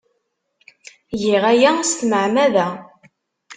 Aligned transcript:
Giɣ 1.21 1.43
aya 1.51 1.71
s 1.89 1.91
tmeɛmada. 1.99 2.67